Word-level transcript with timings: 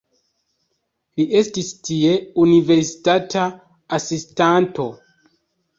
Li 1.19 1.25
estis 1.41 1.69
tie 1.89 2.15
universitata 2.47 3.47
asistanto. 4.01 4.93